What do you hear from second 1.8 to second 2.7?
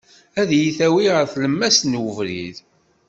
n ubrid.